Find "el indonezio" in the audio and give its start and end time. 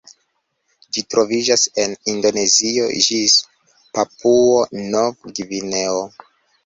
1.83-2.87